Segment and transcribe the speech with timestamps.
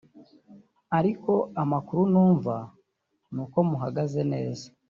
[0.97, 1.31] ariko
[1.63, 2.55] amakuru numva
[3.33, 4.65] nuko muhagaze neza